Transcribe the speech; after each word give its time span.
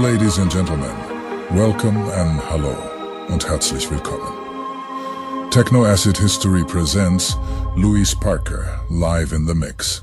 Ladies 0.00 0.38
and 0.38 0.50
gentlemen. 0.50 0.96
Welcome 1.50 1.98
and 1.98 2.40
hello 2.44 2.74
und 3.28 3.46
herzlich 3.46 3.90
willkommen. 3.90 4.32
Techno 5.50 5.84
Acid 5.84 6.16
History 6.16 6.64
presents 6.64 7.36
Louis 7.76 8.14
Parker 8.14 8.80
live 8.88 9.34
in 9.34 9.44
the 9.44 9.54
mix. 9.54 10.02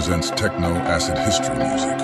Presents 0.00 0.30
techno 0.30 0.74
acid 0.88 1.18
history 1.18 1.58
music. 1.58 1.99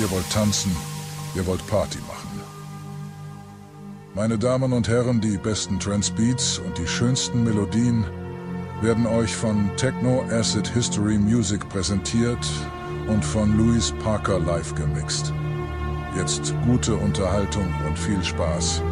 Ihr 0.00 0.10
wollt 0.10 0.30
tanzen, 0.30 0.74
ihr 1.34 1.46
wollt 1.46 1.66
Party 1.66 1.98
machen. 2.08 2.40
Meine 4.14 4.38
Damen 4.38 4.72
und 4.72 4.88
Herren, 4.88 5.20
die 5.20 5.36
besten 5.36 5.78
Trance 5.78 6.10
Beats 6.12 6.58
und 6.58 6.78
die 6.78 6.86
schönsten 6.86 7.44
Melodien 7.44 8.06
werden 8.80 9.06
euch 9.06 9.36
von 9.36 9.70
Techno 9.76 10.24
Acid 10.30 10.66
History 10.66 11.18
Music 11.18 11.68
präsentiert 11.68 12.38
und 13.08 13.22
von 13.22 13.58
Louis 13.58 13.92
Parker 14.02 14.40
live 14.40 14.74
gemixt. 14.74 15.34
Jetzt 16.16 16.54
gute 16.64 16.96
Unterhaltung 16.96 17.68
und 17.86 17.98
viel 17.98 18.24
Spaß. 18.24 18.82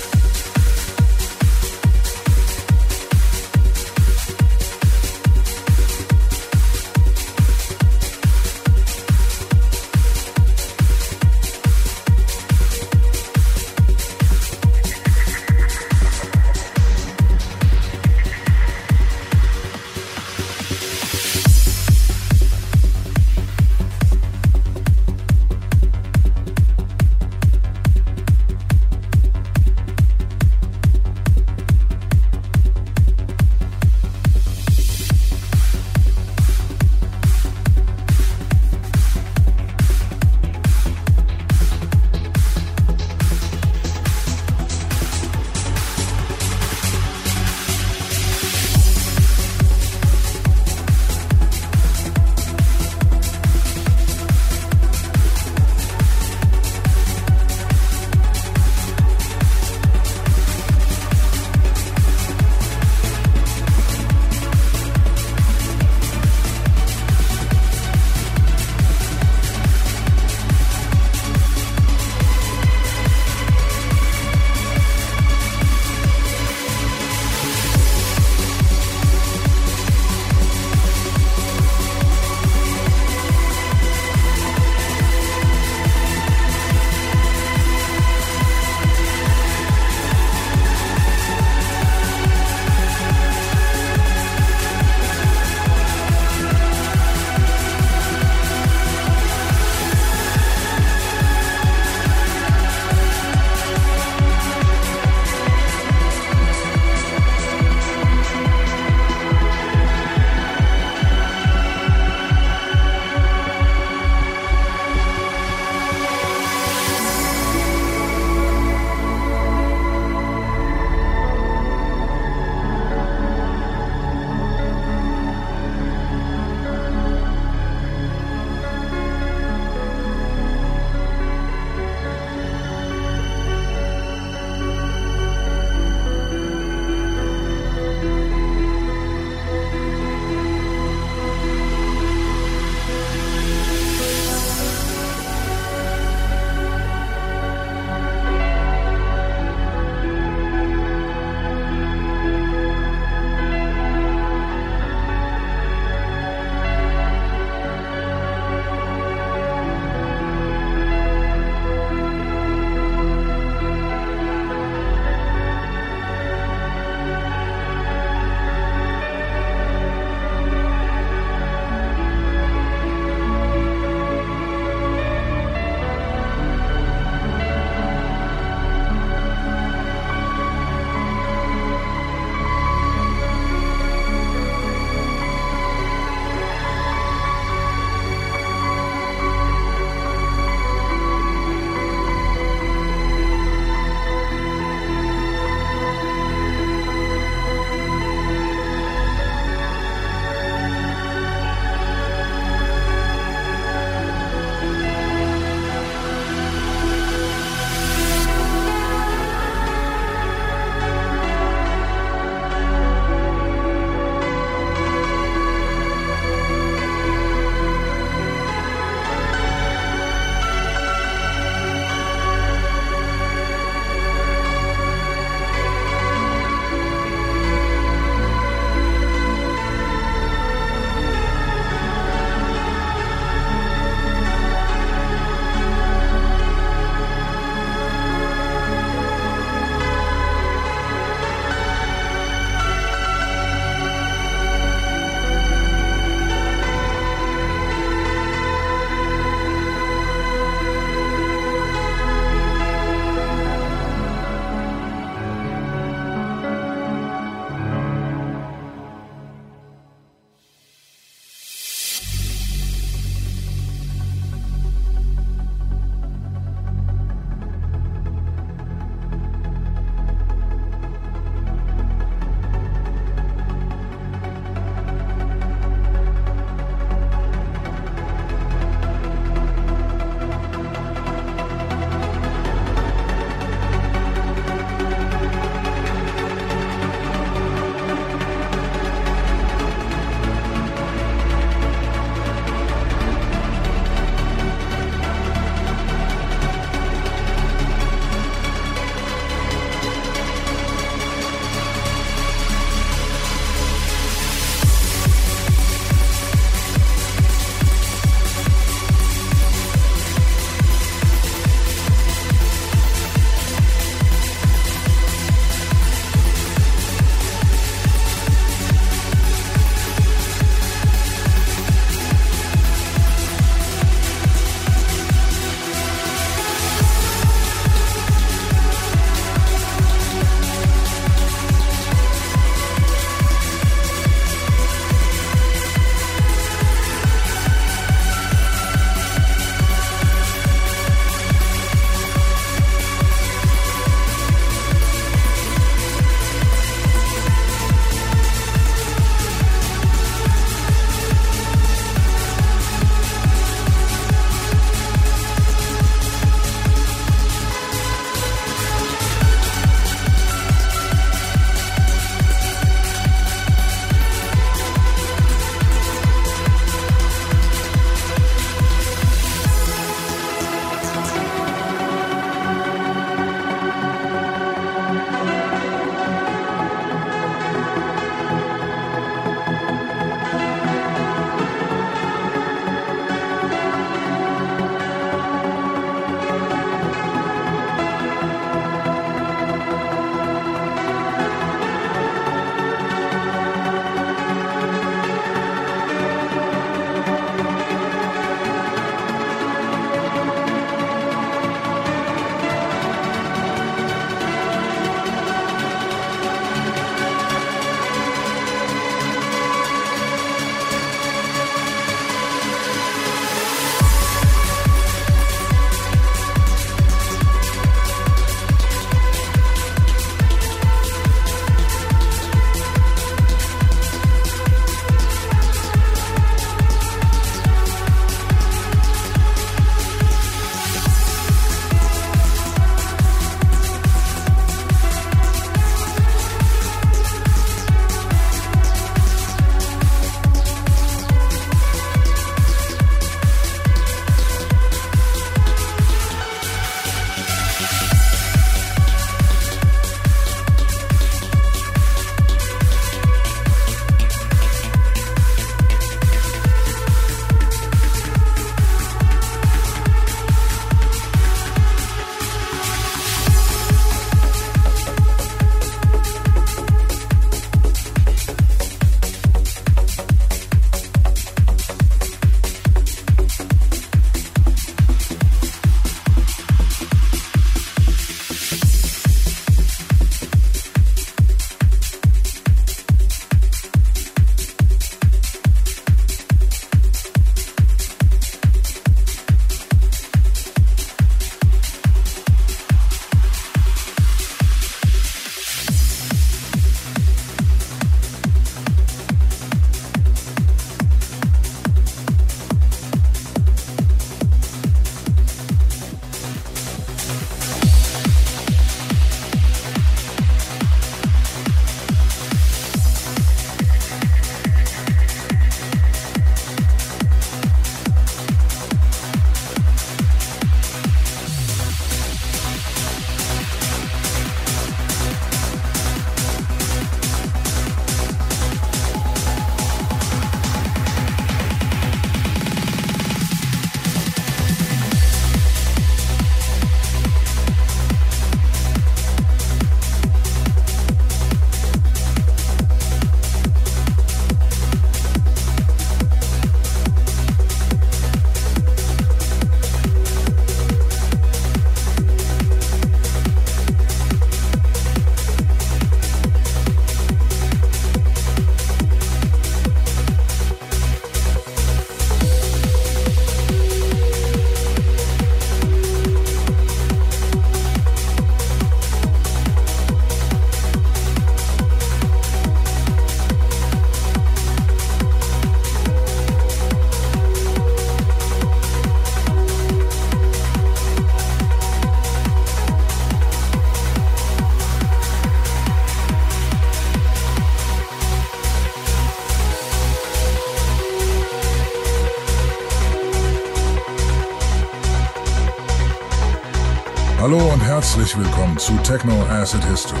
Herzlich 597.96 598.26
willkommen 598.26 598.58
zu 598.58 598.76
Techno 598.82 599.22
Acid 599.30 599.64
History. 599.64 600.00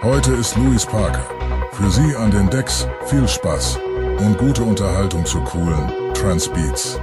Heute 0.00 0.32
ist 0.32 0.56
Louis 0.56 0.86
Parker. 0.86 1.26
Für 1.72 1.90
Sie 1.90 2.16
an 2.16 2.30
den 2.30 2.48
Decks 2.48 2.88
viel 3.04 3.28
Spaß 3.28 3.78
und 4.20 4.38
gute 4.38 4.62
Unterhaltung 4.62 5.26
zu 5.26 5.38
coolen 5.42 5.92
Transbeats. 6.14 6.98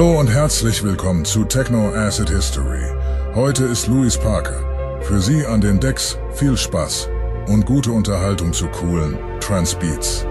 Hallo 0.00 0.18
und 0.18 0.28
herzlich 0.28 0.82
willkommen 0.82 1.26
zu 1.26 1.44
Techno 1.44 1.90
Acid 1.90 2.30
History. 2.30 2.86
Heute 3.34 3.64
ist 3.64 3.86
Louis 3.86 4.16
Parker. 4.16 5.02
Für 5.02 5.20
Sie 5.20 5.44
an 5.44 5.60
den 5.60 5.78
Decks 5.78 6.16
viel 6.32 6.56
Spaß 6.56 7.10
und 7.48 7.66
gute 7.66 7.92
Unterhaltung 7.92 8.54
zu 8.54 8.66
coolen 8.68 9.18
Transbeats. 9.40 10.24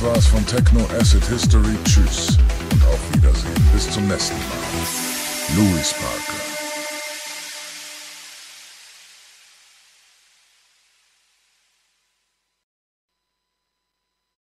Das 0.00 0.08
war's 0.08 0.26
von 0.28 0.46
Techno 0.46 0.80
Acid 0.98 1.22
History. 1.26 1.76
Tschüss 1.84 2.38
und 2.72 2.82
auf 2.84 2.98
Wiedersehen. 3.12 3.52
Bis 3.74 3.90
zum 3.90 4.08
nächsten 4.08 4.34
Mal. 4.34 5.56
Louis 5.56 5.92
Parker. 5.92 6.39